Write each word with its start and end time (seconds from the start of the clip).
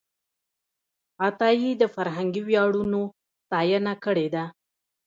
عطایي 1.27 1.71
د 1.81 1.83
فرهنګي 1.95 2.41
ویاړونو 2.45 3.01
ستاینه 3.43 3.93
کړې 4.03 4.27
ده. 4.35 4.45